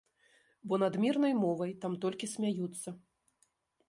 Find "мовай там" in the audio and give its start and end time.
1.41-1.93